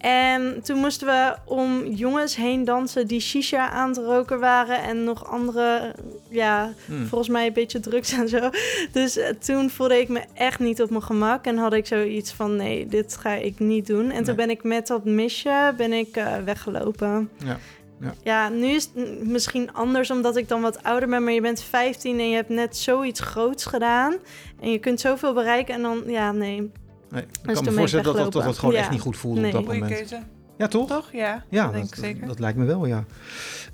En 0.00 0.62
toen 0.62 0.78
moesten 0.78 1.06
we 1.06 1.34
om 1.44 1.86
jongens 1.86 2.36
heen 2.36 2.64
dansen 2.64 3.06
die 3.06 3.20
shisha 3.20 3.70
aan 3.70 3.92
te 3.92 4.02
roken 4.04 4.40
waren. 4.40 4.82
En 4.82 5.04
nog 5.04 5.26
andere, 5.30 5.94
ja, 6.28 6.72
Hmm. 6.86 7.06
volgens 7.06 7.30
mij 7.30 7.46
een 7.46 7.52
beetje 7.52 7.80
drugs 7.80 8.12
en 8.12 8.28
zo. 8.28 8.50
Dus 8.92 9.16
uh, 9.18 9.28
toen 9.28 9.70
voelde 9.70 10.00
ik 10.00 10.08
me 10.08 10.20
echt 10.34 10.58
niet 10.58 10.82
op 10.82 10.90
mijn 10.90 11.02
gemak. 11.02 11.44
En 11.44 11.56
had 11.56 11.72
ik 11.72 11.86
zoiets 11.86 12.32
van, 12.32 12.56
nee, 12.56 12.86
dit 12.86 13.16
ga 13.16 13.30
ik 13.32 13.58
niet 13.58 13.86
doen. 13.86 14.00
En 14.04 14.06
Nee. 14.16 14.22
toen 14.22 14.36
ben 14.36 14.50
ik 14.50 14.62
met 14.62 14.86
dat 14.86 15.04
misje 15.04 15.74
ben 15.76 15.92
ik, 15.92 16.16
uh, 16.16 16.36
weggelopen. 16.44 17.30
ja. 17.44 17.58
Ja. 18.02 18.14
Ja, 18.22 18.48
nu 18.48 18.66
is 18.66 18.90
het 18.94 19.24
misschien 19.26 19.72
anders 19.72 20.10
omdat 20.10 20.36
ik 20.36 20.48
dan 20.48 20.60
wat 20.60 20.82
ouder 20.82 21.08
ben. 21.08 21.24
Maar 21.24 21.32
je 21.32 21.40
bent 21.40 21.62
15 21.62 22.18
en 22.18 22.28
je 22.28 22.34
hebt 22.34 22.48
net 22.48 22.76
zoiets 22.76 23.20
groots 23.20 23.64
gedaan. 23.64 24.14
En 24.60 24.70
je 24.70 24.78
kunt 24.78 25.00
zoveel 25.00 25.32
bereiken. 25.32 25.74
En 25.74 25.82
dan, 25.82 26.02
ja, 26.06 26.32
nee. 26.32 26.70
Nee, 27.10 27.22
ik 27.22 27.54
kan 27.54 27.64
me 27.64 27.72
voorstellen 27.72 28.14
dat, 28.14 28.32
dat, 28.32 28.58
gewoon 28.58 28.74
Ja. 28.74 28.80
echt 28.80 28.90
niet 28.90 29.00
goed 29.00 29.16
voelde 29.16 29.40
Nee. 29.40 29.50
op 29.50 29.56
dat 29.56 29.64
Goeie 29.64 29.80
moment. 29.80 29.98
keuze. 29.98 30.22
Ja, 30.58 30.68
toch? 30.68 30.88
Toch? 30.88 31.12
Ja, 31.12 31.44
Ja, 31.48 31.64
dat 31.64 31.72
denk 31.72 31.86
ik 31.86 31.94
zeker. 31.94 32.26
dat 32.26 32.38
lijkt 32.38 32.58
me 32.58 32.64
wel, 32.64 32.86
ja. 32.86 33.04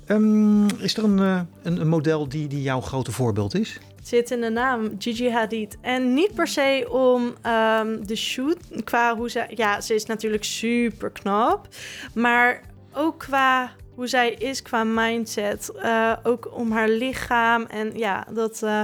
Um, 0.07 0.65
is 0.79 0.97
er 0.97 1.03
een, 1.03 1.17
uh, 1.17 1.39
een, 1.63 1.81
een, 1.81 1.87
model 1.87 2.29
die, 2.29 2.47
die 2.47 2.61
jouw 2.61 2.81
grote 2.81 3.11
voorbeeld 3.11 3.55
is? 3.55 3.79
Het 3.95 4.07
zit 4.07 4.31
in 4.31 4.41
de 4.41 4.49
naam, 4.49 4.89
Gigi 4.99 5.29
Hadid. 5.31 5.77
En 5.81 6.13
niet 6.13 6.33
per 6.33 6.47
se 6.47 6.87
om 6.89 7.23
um, 7.23 8.07
de 8.07 8.15
shoot, 8.15 8.57
qua 8.83 9.15
hoe 9.15 9.29
ze... 9.29 9.45
Ja, 9.49 9.81
ze 9.81 9.93
is 9.93 10.05
natuurlijk 10.05 10.43
super 10.43 11.09
knap. 11.09 11.67
Maar 12.13 12.61
ook 12.93 13.19
qua 13.19 13.71
hoe 13.97 14.07
zij 14.07 14.31
is 14.31 14.61
qua 14.61 14.83
mindset. 14.83 15.71
Uh, 15.75 16.13
ook 16.23 16.49
om 16.57 16.71
haar 16.71 16.89
lichaam. 16.89 17.65
En 17.69 17.91
ja, 17.95 18.27
dat, 18.33 18.61
uh, 18.63 18.81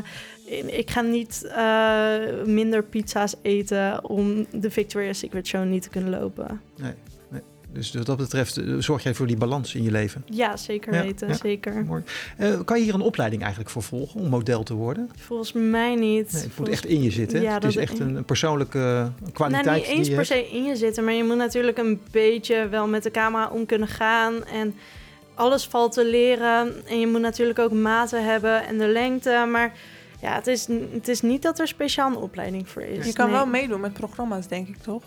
ik 0.65 0.89
ga 0.89 1.01
niet 1.01 1.41
uh, 1.45 2.45
minder 2.45 2.83
pizza's 2.83 3.35
eten 3.41 4.09
om 4.09 4.45
de 4.51 4.71
Victoria's 4.71 5.19
Secret 5.19 5.47
Show 5.47 5.65
niet 5.65 5.81
te 5.81 5.89
kunnen 5.89 6.19
lopen. 6.19 6.61
Nee, 6.77 6.93
nee. 7.29 7.41
Dus 7.71 7.93
wat 7.93 8.05
dat 8.05 8.17
betreft 8.17 8.61
zorg 8.79 9.03
jij 9.03 9.13
voor 9.13 9.27
die 9.27 9.37
balans 9.37 9.75
in 9.75 9.83
je 9.83 9.91
leven? 9.91 10.23
Ja, 10.25 10.57
zeker 10.57 10.91
weten, 10.91 11.27
ja. 11.27 11.33
zeker. 11.33 11.85
Mooi. 11.85 12.03
kan 12.65 12.77
je 12.77 12.83
hier 12.83 12.93
een 12.93 13.01
opleiding 13.01 13.41
eigenlijk 13.41 13.71
voor 13.71 13.83
volgen 13.83 14.19
om 14.19 14.29
model 14.29 14.63
te 14.63 14.73
worden? 14.73 15.09
Volgens 15.15 15.53
mij 15.53 15.95
niet. 15.95 16.01
Nee, 16.01 16.15
het 16.15 16.29
Volgens... 16.31 16.57
moet 16.57 16.69
echt 16.69 16.85
in 16.85 17.03
je 17.03 17.11
zitten. 17.11 17.41
Ja, 17.41 17.53
het 17.53 17.63
is 17.63 17.75
echt 17.75 17.99
een, 17.99 18.15
een 18.15 18.25
persoonlijke 18.25 19.11
kwaliteit. 19.33 19.65
Nou, 19.65 19.77
niet 19.77 19.87
eens 19.87 20.07
die 20.07 20.15
per 20.15 20.25
se 20.25 20.49
in 20.49 20.63
je 20.63 20.75
zitten, 20.75 21.03
maar 21.03 21.13
je 21.13 21.23
moet 21.23 21.37
natuurlijk 21.37 21.77
een 21.77 22.01
beetje 22.11 22.67
wel 22.69 22.87
met 22.87 23.03
de 23.03 23.11
camera 23.11 23.49
om 23.49 23.65
kunnen 23.65 23.87
gaan 23.87 24.45
en 24.45 24.73
alles 25.35 25.67
valt 25.67 25.91
te 25.91 26.05
leren. 26.05 26.87
En 26.87 26.99
je 26.99 27.07
moet 27.07 27.21
natuurlijk 27.21 27.59
ook 27.59 27.71
maten 27.71 28.25
hebben 28.25 28.65
en 28.65 28.77
de 28.77 28.87
lengte. 28.87 29.45
Maar 29.51 29.73
ja, 30.21 30.33
het 30.33 30.47
is, 30.47 30.67
het 30.91 31.07
is 31.07 31.21
niet 31.21 31.41
dat 31.41 31.59
er 31.59 31.67
speciaal 31.67 32.09
een 32.09 32.17
opleiding 32.17 32.69
voor 32.69 32.81
is. 32.81 33.05
Je 33.05 33.13
kan 33.13 33.25
nee. 33.25 33.35
wel 33.35 33.45
meedoen 33.45 33.81
met 33.81 33.93
programma's, 33.93 34.47
denk 34.47 34.67
ik, 34.67 34.77
toch? 34.77 35.03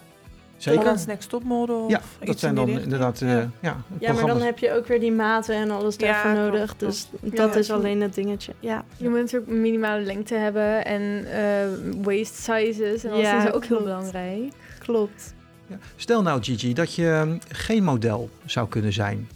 Zeker. 0.56 0.80
Holland's 0.80 1.06
Next 1.06 1.28
Topmodel. 1.28 1.88
Ja, 1.88 2.00
dat 2.24 2.38
zijn 2.38 2.54
dan 2.54 2.68
inderdaad 2.68 3.20
uh, 3.20 3.30
ja. 3.30 3.50
ja, 3.60 3.76
ja 3.98 4.12
maar 4.12 4.26
dan 4.26 4.42
heb 4.42 4.58
je 4.58 4.72
ook 4.72 4.86
weer 4.86 5.00
die 5.00 5.12
maten 5.12 5.54
en 5.54 5.70
alles 5.70 5.96
daarvoor 5.96 6.30
ja, 6.30 6.36
nodig. 6.36 6.76
klopt, 6.76 6.78
dus 6.78 7.08
klopt. 7.20 7.36
dat 7.36 7.52
ja, 7.54 7.58
is 7.58 7.70
alleen 7.70 8.00
het 8.00 8.14
dingetje. 8.14 8.52
Ja. 8.60 8.84
Je 8.96 9.08
moet 9.08 9.18
natuurlijk 9.18 9.50
een 9.50 9.60
minimale 9.60 10.04
lengte 10.04 10.34
hebben 10.34 10.84
en 10.84 11.02
uh, 11.02 12.04
waist 12.04 12.34
sizes. 12.34 13.04
En 13.04 13.10
dat 13.10 13.18
is 13.18 13.44
ook 13.44 13.50
klopt. 13.50 13.68
heel 13.68 13.82
belangrijk. 13.82 14.52
Klopt. 14.78 15.34
Ja. 15.66 15.76
Stel 15.96 16.22
nou, 16.22 16.42
Gigi, 16.42 16.72
dat 16.72 16.94
je 16.94 17.38
geen 17.48 17.84
model 17.84 18.30
zou 18.44 18.68
kunnen 18.68 18.92
zijn. 18.92 19.28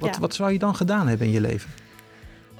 Wat, 0.00 0.14
ja. 0.14 0.20
wat 0.20 0.34
zou 0.34 0.52
je 0.52 0.58
dan 0.58 0.76
gedaan 0.76 1.08
hebben 1.08 1.26
in 1.26 1.32
je 1.32 1.40
leven? 1.40 1.70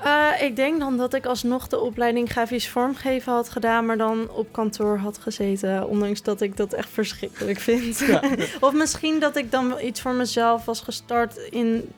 Uh, 0.04 0.30
ik 0.40 0.56
denk 0.56 0.78
dan 0.78 0.96
dat 0.96 1.14
ik 1.14 1.26
alsnog 1.26 1.68
de 1.68 1.80
opleiding 1.80 2.30
grafisch 2.30 2.68
vormgeven 2.68 3.32
had 3.32 3.48
gedaan, 3.48 3.86
maar 3.86 3.96
dan 3.96 4.30
op 4.30 4.52
kantoor 4.52 4.98
had 4.98 5.18
gezeten. 5.18 5.88
Ondanks 5.88 6.22
dat 6.22 6.40
ik 6.40 6.56
dat 6.56 6.72
echt 6.72 6.88
verschrikkelijk 6.88 7.58
vind. 7.58 7.98
Ja. 7.98 8.22
of 8.60 8.72
misschien 8.72 9.20
dat 9.20 9.36
ik 9.36 9.50
dan 9.50 9.74
iets 9.82 10.00
voor 10.00 10.14
mezelf 10.14 10.64
was 10.64 10.80
gestart 10.80 11.36
in 11.36 11.88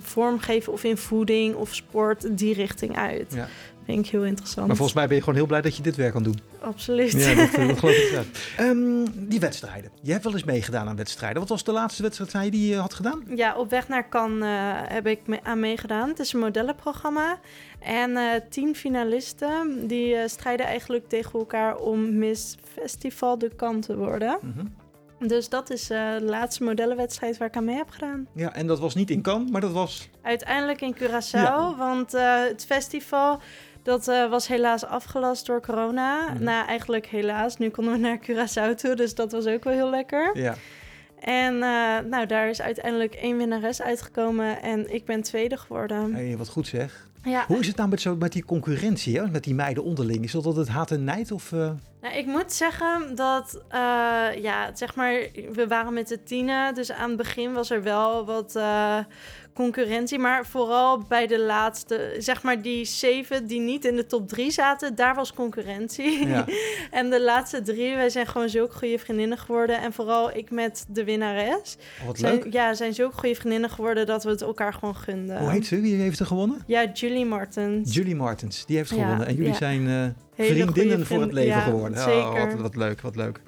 vormgeven 0.00 0.72
of 0.72 0.84
in 0.84 0.96
voeding 0.96 1.54
of 1.54 1.74
sport, 1.74 2.38
die 2.38 2.54
richting 2.54 2.96
uit. 2.96 3.32
Ja. 3.34 3.48
Vind 3.94 4.06
ik 4.06 4.10
heel 4.12 4.24
interessant. 4.24 4.66
Maar 4.66 4.76
volgens 4.76 4.96
mij 4.96 5.06
ben 5.06 5.16
je 5.16 5.22
gewoon 5.22 5.38
heel 5.38 5.46
blij 5.46 5.60
dat 5.60 5.76
je 5.76 5.82
dit 5.82 5.96
werk 5.96 6.12
kan 6.12 6.22
doen. 6.22 6.38
Absoluut. 6.60 7.12
Ja, 7.12 7.34
dat, 7.34 7.54
eh, 7.54 7.68
dat 7.68 7.78
geloof 7.78 7.94
ik 7.96 8.10
wel. 8.18 8.24
Ehm, 8.66 9.06
die 9.14 9.40
wedstrijden. 9.40 9.90
Je 10.02 10.12
hebt 10.12 10.24
wel 10.24 10.32
eens 10.32 10.44
meegedaan 10.44 10.88
aan 10.88 10.96
wedstrijden. 10.96 11.38
Wat 11.40 11.48
was 11.48 11.64
de 11.64 11.72
laatste 11.72 12.02
wedstrijd 12.02 12.52
die 12.52 12.68
je 12.68 12.76
had 12.76 12.94
gedaan? 12.94 13.22
Ja, 13.34 13.56
op 13.56 13.70
weg 13.70 13.88
naar 13.88 14.08
Cannes 14.08 14.42
eh, 14.48 14.94
heb 14.94 15.06
ik 15.06 15.26
me 15.26 15.38
aan 15.42 15.60
meegedaan. 15.60 16.08
Het 16.08 16.18
is 16.18 16.32
een 16.32 16.40
modellenprogramma. 16.40 17.38
En 17.78 18.16
eh, 18.16 18.24
tien 18.50 18.74
finalisten 18.76 19.86
die 19.86 20.16
strijden 20.28 20.66
eigenlijk 20.66 21.08
tegen 21.08 21.38
elkaar 21.38 21.76
om 21.76 22.18
Miss 22.18 22.56
Festival 22.74 23.38
de 23.38 23.50
Cannes 23.56 23.86
te 23.86 23.96
worden. 23.96 24.38
Mhm. 24.42 24.66
Dus 25.28 25.48
dat 25.48 25.70
is 25.70 25.86
de 25.86 26.18
laatste 26.22 26.64
modellenwedstrijd 26.64 27.38
waar 27.38 27.48
ik 27.48 27.56
aan 27.56 27.64
mee 27.64 27.76
heb 27.76 27.90
gedaan. 27.90 28.26
Ja, 28.34 28.54
en 28.54 28.66
dat 28.66 28.78
was 28.78 28.94
niet 28.94 29.10
in 29.10 29.22
Cannes, 29.22 29.50
maar 29.50 29.60
dat 29.60 29.72
was... 29.72 30.08
Uiteindelijk 30.22 30.80
in 30.80 30.94
Curaçao, 30.96 31.30
Ja. 31.30 31.74
want 31.76 32.12
het 32.12 32.64
festival... 32.64 33.40
Dat 33.88 34.08
eh, 34.08 34.30
was 34.30 34.48
helaas 34.48 34.84
afgelast 34.84 35.46
door 35.46 35.60
corona. 35.60 36.32
Mhm. 36.32 36.42
Nou, 36.42 36.66
eigenlijk 36.66 37.06
helaas. 37.06 37.56
Nu 37.56 37.68
konden 37.68 37.92
we 37.92 37.98
naar 37.98 38.18
Curaçao 38.18 38.74
toe, 38.74 38.94
dus 38.94 39.14
dat 39.14 39.32
was 39.32 39.46
ook 39.46 39.64
wel 39.64 39.72
heel 39.72 39.90
lekker. 39.90 40.38
Ja. 40.38 40.54
En 41.20 41.54
eh, 41.54 42.10
nou, 42.10 42.26
daar 42.26 42.48
is 42.48 42.60
uiteindelijk 42.60 43.14
één 43.14 43.36
winnares 43.36 43.82
uitgekomen 43.82 44.62
en 44.62 44.94
ik 44.94 45.04
ben 45.04 45.22
tweede 45.22 45.56
geworden. 45.56 46.14
Hey, 46.14 46.36
wat 46.36 46.48
goed 46.48 46.66
zeg. 46.66 47.06
Ja, 47.24 47.44
Hoe 47.46 47.58
is 47.58 47.66
het 47.66 47.76
nou 47.76 47.88
met, 47.88 48.00
zo, 48.00 48.16
met 48.16 48.32
die 48.32 48.44
concurrentie, 48.44 49.18
hè? 49.18 49.26
met 49.26 49.44
die 49.44 49.54
meiden 49.54 49.84
onderling? 49.84 50.24
Is 50.24 50.32
dat 50.32 50.46
altijd 50.46 50.68
haat 50.68 50.90
en 50.90 51.04
nijd? 51.04 51.32
Of, 51.32 51.52
eh, 51.52 51.70
nou, 52.00 52.14
ik 52.14 52.26
moet 52.26 52.52
zeggen 52.52 53.14
dat, 53.14 53.62
eh, 53.68 54.42
ja, 54.42 54.70
zeg 54.74 54.94
maar, 54.94 55.12
we 55.52 55.66
waren 55.68 55.92
met 55.92 56.08
de 56.08 56.22
tienen, 56.22 56.74
dus 56.74 56.92
aan 56.92 57.08
het 57.08 57.18
begin 57.18 57.52
was 57.52 57.70
er 57.70 57.82
wel 57.82 58.24
wat 58.24 58.52
concurrentie, 59.58 60.18
maar 60.18 60.46
vooral 60.46 60.98
bij 61.08 61.26
de 61.26 61.38
laatste, 61.38 62.14
zeg 62.18 62.42
maar 62.42 62.62
die 62.62 62.84
zeven 62.84 63.46
die 63.46 63.60
niet 63.60 63.84
in 63.84 63.96
de 63.96 64.06
top 64.06 64.28
drie 64.28 64.50
zaten, 64.50 64.94
daar 64.94 65.14
was 65.14 65.32
concurrentie. 65.32 66.26
Ja. 66.26 66.44
en 66.90 67.10
de 67.10 67.22
laatste 67.22 67.62
drie, 67.62 67.94
wij 67.94 68.10
zijn 68.10 68.26
gewoon 68.26 68.48
zulke 68.48 68.74
goede 68.76 68.98
vriendinnen 68.98 69.38
geworden 69.38 69.80
en 69.80 69.92
vooral 69.92 70.36
ik 70.36 70.50
met 70.50 70.84
de 70.88 71.04
winnares. 71.04 71.76
oh, 72.00 72.06
wat 72.06 72.18
Zijn, 72.18 72.34
leuk. 72.34 72.52
ja, 72.52 72.74
zijn 72.74 72.94
zulke 72.94 73.16
goede 73.18 73.34
vriendinnen 73.34 73.70
geworden 73.70 74.06
dat 74.06 74.24
we 74.24 74.30
het 74.30 74.42
elkaar 74.42 74.72
gewoon 74.72 74.96
gunden. 74.96 75.38
Hoe 75.38 75.50
heet 75.50 75.66
ze? 75.66 75.80
Wie 75.80 75.94
heeft 75.94 76.20
er 76.20 76.26
gewonnen? 76.26 76.62
Ja, 76.66 76.90
Julie 76.92 77.26
Martens. 77.26 77.94
Julie 77.94 78.16
Martens, 78.16 78.66
die 78.66 78.76
heeft 78.76 78.90
Ja, 78.90 78.96
gewonnen. 78.96 79.26
En 79.26 79.34
jullie 79.34 79.50
ja. 79.50 79.56
zijn 79.56 79.88
eh, 79.88 80.04
vriendinnen 80.46 81.06
voor 81.06 81.20
het 81.20 81.32
leven 81.32 81.56
ja, 81.56 81.60
geworden. 81.60 81.98
Oh, 82.08 82.44
wat, 82.44 82.60
wat 82.60 82.76
leuk, 82.76 83.00
wat 83.00 83.16
leuk. 83.16 83.40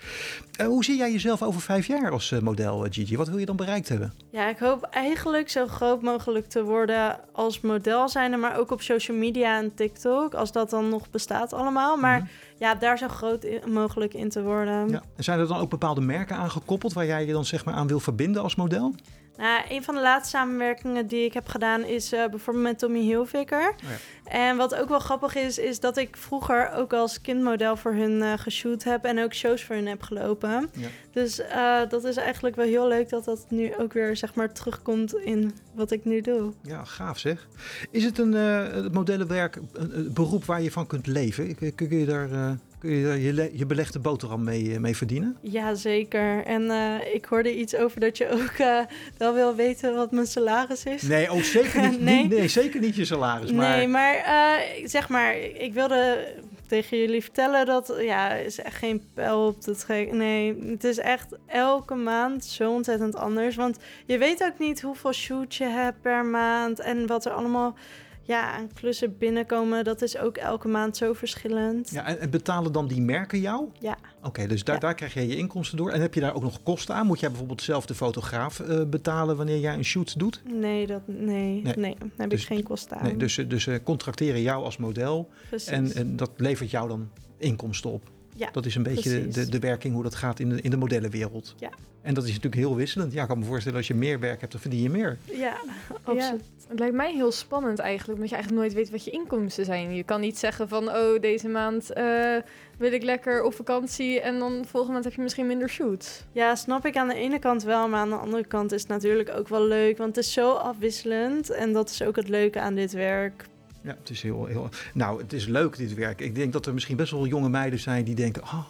Eh, 0.56 0.66
hoe 0.66 0.84
zie 0.84 0.96
jij 0.96 1.12
jezelf 1.12 1.42
over 1.42 1.60
vijf 1.60 1.86
jaar 1.86 2.10
als 2.10 2.32
eh, 2.32 2.38
model, 2.40 2.84
eh, 2.84 2.92
Gigi? 2.92 3.16
Wat 3.16 3.28
wil 3.28 3.38
je 3.38 3.46
dan 3.46 3.56
bereikt 3.56 3.88
hebben? 3.88 4.12
Ja, 4.30 4.48
ik 4.48 4.58
hoop 4.58 4.82
eigenlijk 4.82 5.48
zo 5.50 5.66
groot 5.66 6.02
mogelijk 6.02 6.46
te 6.46 6.62
worden 6.62 7.18
als 7.32 7.60
model 7.60 8.08
zijnde, 8.08 8.36
maar 8.36 8.58
ook 8.58 8.70
op 8.70 8.82
social 8.82 9.16
media 9.16 9.58
en 9.58 9.74
TikTok, 9.74 10.34
als 10.34 10.52
dat 10.52 10.70
dan 10.70 10.88
nog 10.88 11.10
bestaat 11.10 11.52
allemaal. 11.52 11.96
Maar 11.96 12.18
Mhm. 12.18 12.28
ja, 12.58 12.74
daar 12.74 12.98
zo 12.98 13.08
groot 13.08 13.46
mogelijk 13.66 14.14
in 14.14 14.28
te 14.28 14.42
worden. 14.42 14.88
Ja. 14.88 15.02
En 15.16 15.24
zijn 15.24 15.38
er 15.38 15.48
dan 15.48 15.58
ook 15.60 15.70
bepaalde 15.70 16.00
merken 16.00 16.36
aangekoppeld 16.36 16.92
waar 16.92 17.06
jij 17.06 17.26
je 17.26 17.32
dan 17.32 17.44
zeg 17.44 17.64
maar 17.64 17.74
aan 17.74 17.86
wil 17.86 18.00
verbinden 18.00 18.42
als 18.42 18.54
model? 18.54 18.94
Nou, 19.40 19.62
een 19.68 19.84
van 19.84 19.94
de 19.94 20.00
laatste 20.00 20.36
samenwerkingen 20.36 21.06
die 21.06 21.24
ik 21.24 21.32
heb 21.32 21.48
gedaan 21.48 21.84
is 21.84 22.12
eh, 22.12 22.28
bijvoorbeeld 22.28 22.64
met 22.66 22.78
Tommy 22.78 23.00
Hilfiger. 23.00 23.68
Oh 23.68 23.90
ja. 23.90 23.96
En 24.30 24.56
wat 24.56 24.74
ook 24.74 24.88
wel 24.88 24.98
grappig 24.98 25.34
is, 25.34 25.58
is 25.58 25.80
dat 25.80 25.96
ik 25.96 26.16
vroeger 26.16 26.72
ook 26.72 26.92
als 26.92 27.20
kindmodel 27.20 27.76
voor 27.76 27.94
hun 27.94 28.22
eh 28.22 28.32
geshoot 28.36 28.84
heb 28.84 29.04
en 29.04 29.22
ook 29.22 29.34
shows 29.34 29.64
voor 29.64 29.74
hun 29.74 29.86
heb 29.86 30.02
gelopen. 30.02 30.70
Ja. 30.72 30.88
Dus 31.12 31.38
eh, 31.38 31.80
dat 31.88 32.04
is 32.04 32.16
eigenlijk 32.16 32.56
wel 32.56 32.66
heel 32.66 32.88
leuk 32.88 33.08
dat 33.08 33.24
dat 33.24 33.46
nu 33.48 33.76
ook 33.76 33.92
weer 33.92 34.16
zeg 34.16 34.34
maar 34.34 34.52
terugkomt 34.52 35.14
in 35.14 35.54
wat 35.74 35.90
ik 35.90 36.04
nu 36.04 36.20
doe. 36.20 36.52
Ja, 36.62 36.84
gaaf 36.84 37.18
zeg. 37.18 37.48
Is 37.90 38.04
het 38.04 38.18
een 38.18 38.32
het 38.32 38.92
modellenwerk, 38.92 39.56
een, 39.72 39.98
een 39.98 40.12
beroep 40.12 40.44
waar 40.44 40.62
je 40.62 40.70
van 40.70 40.86
kunt 40.86 41.06
leven? 41.06 41.54
Kun, 41.74 41.98
je 41.98 42.06
daar, 42.06 42.58
kun 42.80 42.90
je, 42.90 43.04
daar 43.04 43.18
je, 43.18 43.50
je 43.52 43.66
belegde 43.66 43.98
boterham 43.98 44.44
mee, 44.44 44.72
eh, 44.72 44.78
mee 44.78 44.96
verdienen? 44.96 45.36
Ja, 45.40 45.74
zeker. 45.74 46.44
En 46.44 46.70
eh, 46.70 47.14
ik 47.14 47.24
hoorde 47.24 47.56
iets 47.58 47.76
over 47.76 48.00
dat 48.00 48.16
je 48.18 48.30
ook 48.30 48.52
eh, 48.58 48.78
wel 49.16 49.34
wil 49.34 49.54
weten 49.54 49.94
wat 49.94 50.10
mijn 50.12 50.26
salaris 50.26 50.84
is. 50.84 51.02
Nee, 51.02 51.28
ook 51.28 51.42
zeker 51.42 51.80
niet, 51.88 52.00
Nee. 52.00 52.22
niet- 52.22 52.28
nee, 52.38 52.48
zeker 52.48 52.80
niet 52.80 52.96
je 52.96 53.04
salaris. 53.04 53.52
Maar 53.52 53.76
Nee, 53.76 53.88
maar 53.88 54.14
eh, 54.14 54.86
zeg 54.88 55.08
maar, 55.08 55.36
ik 55.38 55.72
wilde 55.74 56.28
tegen 56.66 56.98
jullie 56.98 57.22
vertellen 57.22 57.66
dat 57.66 57.94
ja, 58.00 58.32
is 58.34 58.60
echt 58.60 58.76
geen 58.76 59.02
pijl 59.14 59.46
op 59.46 59.60
te 59.60 59.76
trekken. 59.76 60.16
Nee, 60.16 60.56
het 60.66 60.84
is 60.84 60.98
echt 60.98 61.26
elke 61.46 61.94
maand 61.94 62.44
zo 62.44 62.72
ontzettend 62.72 63.14
anders. 63.16 63.56
Want 63.56 63.78
je 64.06 64.18
weet 64.18 64.42
ook 64.44 64.58
niet 64.58 64.80
hoeveel 64.82 65.12
shoot 65.12 65.54
je 65.54 65.64
hebt 65.64 66.00
per 66.02 66.24
maand 66.24 66.80
en 66.80 67.06
wat 67.06 67.24
er 67.24 67.32
allemaal 67.32 67.74
ja, 68.22 68.52
aan 68.52 68.68
klussen 68.74 69.18
binnenkomen. 69.18 69.84
Dat 69.84 70.02
is 70.02 70.18
ook 70.18 70.36
elke 70.36 70.68
maand 70.68 70.96
zo 70.96 71.12
verschillend. 71.12 71.90
Ja, 71.90 72.06
en, 72.06 72.20
en 72.20 72.30
betalen 72.30 72.72
dan 72.72 72.86
die 72.88 73.00
merken 73.00 73.40
jou? 73.40 73.68
Ja. 73.78 73.96
Oké, 74.22 74.46
dus 74.46 74.64
daar, 74.64 74.74
Ja. 74.74 74.80
daar 74.80 74.94
krijg 74.94 75.14
jij 75.14 75.26
je 75.26 75.36
inkomsten 75.36 75.76
door. 75.76 75.90
En 75.90 76.00
heb 76.00 76.14
je 76.14 76.20
daar 76.20 76.34
ook 76.34 76.42
nog 76.42 76.62
kosten 76.62 76.94
aan? 76.94 77.06
Moet 77.06 77.20
jij 77.20 77.28
bijvoorbeeld 77.28 77.62
zelf 77.62 77.86
de 77.86 77.94
fotograaf 77.94 78.60
eh, 78.60 78.84
betalen 78.86 79.36
wanneer 79.36 79.58
jij 79.58 79.74
een 79.74 79.84
shoot 79.84 80.18
doet? 80.18 80.42
Nee, 80.44 80.86
dat, 80.86 81.00
nee, 81.06 81.62
Nee. 81.62 81.74
nee. 81.76 81.96
daar 81.98 82.08
heb 82.16 82.30
Dus- 82.30 82.40
ik 82.40 82.46
geen 82.46 82.62
kosten 82.62 82.96
aan. 82.96 83.04
Nee, 83.04 83.16
dus 83.16 83.34
ze 83.34 83.46
dus, 83.46 83.62
ze 83.62 83.80
contracteren 83.84 84.40
jou 84.42 84.64
als 84.64 84.76
model 84.76 85.28
Precies. 85.48 85.68
en, 85.68 85.92
en 85.94 86.16
dat 86.16 86.30
levert 86.36 86.70
jou 86.70 86.88
dan 86.88 87.08
inkomsten 87.38 87.90
op. 87.90 88.02
Ja, 88.36 88.48
dat 88.52 88.66
is 88.66 88.74
een 88.74 88.82
beetje 88.82 89.28
de, 89.28 89.48
de 89.48 89.58
werking 89.58 89.94
hoe 89.94 90.02
dat 90.02 90.14
gaat 90.14 90.38
in 90.38 90.48
de, 90.48 90.60
in 90.60 90.70
de 90.70 90.76
modellenwereld. 90.76 91.54
Ja. 91.58 91.70
En 92.02 92.14
dat 92.14 92.24
is 92.24 92.28
natuurlijk 92.28 92.62
heel 92.62 92.76
wisselend. 92.76 93.12
Ja, 93.12 93.22
ik 93.22 93.28
kan 93.28 93.38
me 93.38 93.44
voorstellen 93.44 93.78
als 93.78 93.86
je 93.86 93.94
meer 93.94 94.20
werk 94.20 94.40
hebt, 94.40 94.52
dan 94.52 94.60
verdien 94.60 94.82
je 94.82 94.90
meer. 94.90 95.18
ja, 95.24 95.56
absoluut. 96.02 96.44
Het 96.68 96.78
lijkt 96.78 96.94
mij 96.94 97.12
heel 97.14 97.32
spannend 97.32 97.78
eigenlijk, 97.78 98.14
omdat 98.14 98.28
je 98.28 98.34
eigenlijk 98.34 98.64
nooit 98.64 98.74
weet 98.74 98.90
wat 98.90 99.04
je 99.04 99.10
inkomsten 99.10 99.64
zijn. 99.64 99.94
Je 99.94 100.02
kan 100.02 100.20
niet 100.20 100.38
zeggen 100.38 100.68
van, 100.68 100.88
oh, 100.88 101.20
deze 101.20 101.48
maand 101.48 101.92
eh, 101.92 102.36
wil 102.78 102.92
ik 102.92 103.02
lekker 103.02 103.42
op 103.42 103.54
vakantie 103.54 104.20
en 104.20 104.38
dan 104.38 104.64
volgende 104.66 104.92
maand 104.92 105.04
heb 105.04 105.14
je 105.14 105.22
misschien 105.22 105.46
minder 105.46 105.68
shoots. 105.68 106.24
Ja, 106.32 106.54
snap 106.54 106.86
ik 106.86 106.96
aan 106.96 107.08
de 107.08 107.14
ene 107.14 107.38
kant 107.38 107.62
wel, 107.62 107.88
maar 107.88 108.00
aan 108.00 108.08
de 108.08 108.16
andere 108.16 108.44
kant 108.44 108.72
is 108.72 108.80
het 108.80 108.90
natuurlijk 108.90 109.30
ook 109.36 109.48
wel 109.48 109.64
leuk, 109.64 109.98
want 109.98 110.16
het 110.16 110.24
is 110.24 110.32
zo 110.32 110.52
afwisselend 110.52 111.50
en 111.50 111.72
dat 111.72 111.90
is 111.90 112.02
ook 112.02 112.16
het 112.16 112.28
leuke 112.28 112.60
aan 112.60 112.74
dit 112.74 112.92
werk. 112.92 113.44
Ja, 113.82 113.96
het 113.98 114.10
is 114.10 114.22
heel, 114.22 114.46
heel. 114.46 114.68
Nou, 114.94 115.22
het 115.22 115.32
is 115.32 115.46
leuk 115.46 115.76
dit 115.76 115.94
werk. 115.94 116.20
Ik 116.20 116.34
denk 116.34 116.52
dat 116.52 116.66
er 116.66 116.74
misschien 116.74 116.96
best 116.96 117.10
wel 117.10 117.26
jonge 117.26 117.48
meiden 117.48 117.78
zijn 117.78 118.04
die 118.04 118.14
denken: 118.14 118.42
oh, 118.42 118.64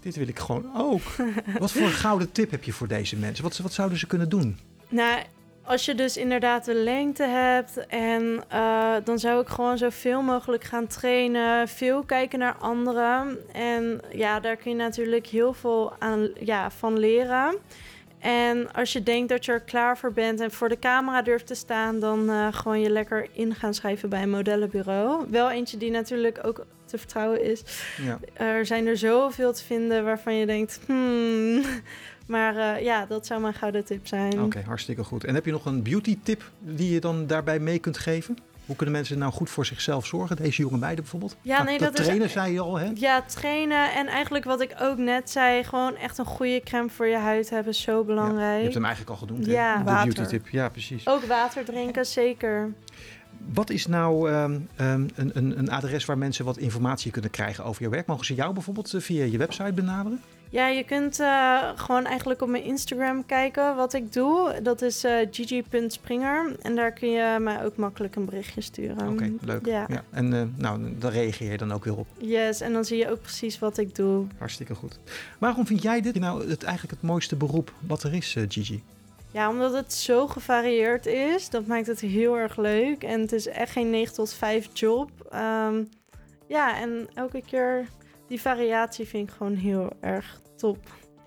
dit 0.00 0.16
wil 0.16 0.28
ik 0.28 0.38
gewoon 0.38 0.70
ook. 0.76 1.02
wat 1.58 1.72
voor 1.72 1.82
een 1.82 1.90
gouden 1.90 2.32
tip 2.32 2.50
heb 2.50 2.64
je 2.64 2.72
voor 2.72 2.88
deze 2.88 3.16
mensen? 3.16 3.44
Wat, 3.44 3.58
wat 3.58 3.72
zouden 3.72 3.98
ze 3.98 4.06
kunnen 4.06 4.28
doen? 4.28 4.58
Nou, 4.88 5.22
als 5.62 5.84
je 5.84 5.94
dus 5.94 6.16
inderdaad 6.16 6.64
de 6.64 6.74
lengte 6.74 7.22
hebt 7.22 7.86
en 7.86 8.44
eh, 8.48 8.94
dan 9.04 9.18
zou 9.18 9.42
ik 9.42 9.48
gewoon 9.48 9.78
zoveel 9.78 10.22
mogelijk 10.22 10.64
gaan 10.64 10.86
trainen, 10.86 11.68
veel 11.68 12.02
kijken 12.02 12.38
naar 12.38 12.54
anderen 12.54 13.38
en 13.52 14.00
ja, 14.12 14.40
daar 14.40 14.56
kun 14.56 14.70
je 14.70 14.76
natuurlijk 14.76 15.26
heel 15.26 15.52
veel 15.52 15.92
aan, 15.98 16.28
ja, 16.40 16.70
van 16.70 16.98
leren. 16.98 17.54
En 18.24 18.72
als 18.72 18.92
je 18.92 19.02
denkt 19.02 19.28
dat 19.28 19.44
je 19.44 19.52
er 19.52 19.60
klaar 19.60 19.98
voor 19.98 20.12
bent 20.12 20.40
en 20.40 20.50
voor 20.50 20.68
de 20.68 20.78
camera 20.78 21.22
durft 21.22 21.46
te 21.46 21.54
staan, 21.54 22.00
dan 22.00 22.30
eh, 22.30 22.48
gewoon 22.50 22.80
je 22.80 22.90
lekker 22.90 23.28
in 23.32 23.54
gaan 23.54 23.74
schrijven 23.74 24.08
bij 24.08 24.22
een 24.22 24.30
modellenbureau. 24.30 25.24
Wel 25.30 25.50
eentje 25.50 25.76
die 25.76 25.90
natuurlijk 25.90 26.40
ook 26.42 26.66
te 26.84 26.98
vertrouwen 26.98 27.42
is. 27.42 27.62
Ja. 28.02 28.18
Er 28.32 28.66
zijn 28.66 28.86
er 28.86 28.96
zoveel 28.96 29.52
te 29.52 29.64
vinden 29.64 30.04
waarvan 30.04 30.34
je 30.34 30.46
denkt, 30.46 30.80
hmm. 30.86 31.62
Maar 32.26 32.56
eh, 32.56 32.84
ja, 32.84 33.06
dat 33.06 33.26
zou 33.26 33.40
mijn 33.40 33.54
gouden 33.54 33.84
tip 33.84 34.06
zijn. 34.06 34.42
Oké, 34.42 34.62
hartstikke 34.66 35.04
goed. 35.04 35.24
En 35.24 35.34
heb 35.34 35.44
je 35.44 35.52
nog 35.52 35.66
een 35.66 35.82
beauty 35.82 36.18
tip 36.22 36.50
die 36.58 36.92
je 36.92 37.00
dan 37.00 37.26
daarbij 37.26 37.58
mee 37.58 37.78
kunt 37.78 37.98
geven? 37.98 38.36
Hoe 38.66 38.76
kunnen 38.76 38.94
mensen 38.94 39.18
nou 39.18 39.32
goed 39.32 39.50
voor 39.50 39.66
zichzelf 39.66 40.06
zorgen? 40.06 40.36
Deze 40.36 40.62
jonge 40.62 40.76
meiden 40.78 41.00
bijvoorbeeld? 41.02 41.36
Ja, 41.42 41.54
Nou, 41.54 41.64
nee, 41.68 41.78
dat 41.78 41.88
dat 41.88 41.98
is- 41.98 42.04
trainen 42.04 42.30
zei 42.30 42.52
je 42.52 42.60
al, 42.60 42.76
hè? 42.78 42.90
Ja, 42.94 43.22
trainen 43.22 43.92
en 43.92 44.06
eigenlijk 44.06 44.44
wat 44.44 44.60
ik 44.60 44.74
ook 44.80 44.98
net 44.98 45.30
zei, 45.30 45.64
gewoon 45.64 45.96
echt 45.96 46.18
een 46.18 46.24
goede 46.24 46.60
crème 46.64 46.88
voor 46.90 47.06
je 47.06 47.16
huid 47.16 47.50
hebben 47.50 47.72
is 47.72 47.80
zo 47.80 47.98
Je 47.98 48.04
belangrijk. 48.04 48.62
hebt 48.62 48.74
hem 48.74 48.84
eigenlijk 48.84 49.20
al 49.20 49.26
genoemd, 49.26 49.46
hè? 49.46 49.52
Ja. 49.52 49.76
De 49.78 49.84
Water. 49.84 50.12
beauty 50.14 50.30
tip. 50.30 50.48
Ja, 50.48 50.68
precies. 50.68 51.06
Ook 51.08 51.24
water 51.24 51.64
drinken, 51.64 52.06
zeker. 52.06 52.72
Wat 53.54 53.70
is 53.70 53.86
nou 53.86 54.30
ehm, 54.30 54.58
ehm, 54.76 55.06
een, 55.14 55.30
een, 55.34 55.58
een 55.58 55.70
adres 55.70 56.04
waar 56.04 56.18
mensen 56.18 56.44
wat 56.44 56.56
informatie 56.58 57.10
kunnen 57.10 57.30
krijgen 57.30 57.64
over 57.64 57.82
je 57.82 57.88
werk? 57.88 58.06
Mogen 58.06 58.24
ze 58.26 58.34
jou 58.34 58.52
bijvoorbeeld 58.54 58.94
eh, 58.94 59.00
via 59.00 59.24
je 59.24 59.38
website 59.38 59.72
benaderen? 59.72 60.20
Ja, 60.54 60.68
je 60.68 60.84
kunt 60.84 61.20
eh, 61.20 61.68
gewoon 61.74 62.04
eigenlijk 62.04 62.42
op 62.42 62.48
mijn 62.48 62.62
Instagram 62.62 63.26
kijken 63.26 63.76
wat 63.76 63.92
ik 63.92 64.12
doe. 64.12 64.60
Dat 64.62 64.82
is 64.82 65.04
eh 65.04 65.26
gigi.springer. 65.30 66.56
En 66.62 66.74
daar 66.74 66.92
kun 66.92 67.10
je 67.10 67.36
mij 67.40 67.64
ook 67.64 67.76
makkelijk 67.76 68.16
een 68.16 68.24
berichtje 68.24 68.60
sturen. 68.60 69.08
Oké, 69.08 69.32
leuk. 69.40 69.66
Ja. 69.66 69.86
En 70.10 70.32
eh, 70.32 70.42
nou, 70.56 70.98
daar 70.98 71.12
reageer 71.12 71.50
je 71.50 71.56
dan 71.56 71.72
ook 71.72 71.84
weer 71.84 71.96
op. 71.96 72.06
Yes, 72.18 72.60
en 72.60 72.72
dan 72.72 72.84
zie 72.84 72.98
je 72.98 73.10
ook 73.10 73.20
precies 73.20 73.58
wat 73.58 73.78
ik 73.78 73.94
doe. 73.94 74.26
Hartstikke 74.38 74.74
goed. 74.74 74.98
Waarom 75.38 75.66
vind 75.66 75.82
jij 75.82 76.00
dit 76.00 76.18
nou 76.18 76.48
het, 76.48 76.62
eigenlijk 76.62 77.00
het 77.00 77.10
mooiste 77.10 77.36
beroep 77.36 77.72
wat 77.86 78.02
er 78.02 78.14
is, 78.14 78.36
Gigi? 78.48 78.82
Ja, 79.30 79.48
omdat 79.48 79.72
het 79.72 79.92
zo 79.92 80.26
gevarieerd 80.26 81.06
is, 81.06 81.50
dat 81.50 81.66
maakt 81.66 81.86
het 81.86 82.00
heel 82.00 82.38
erg 82.38 82.56
leuk. 82.56 83.02
En 83.02 83.20
het 83.20 83.32
is 83.32 83.46
echt 83.46 83.72
geen 83.72 83.90
9 83.90 84.14
tot 84.14 84.32
5 84.32 84.68
job. 84.72 85.10
Ehm, 85.30 85.82
ja, 86.48 86.80
en 86.80 87.08
elke 87.14 87.42
keer 87.46 87.86
die 88.26 88.40
variatie 88.40 89.06
vind 89.06 89.28
ik 89.28 89.34
gewoon 89.36 89.54
heel 89.54 89.90
erg 90.00 90.42
top. 90.64 90.78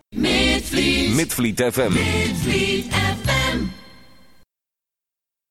Midvliet 0.09 1.15
Midvliet 1.15 1.59
FM. 1.73 1.93
FM. 1.93 3.26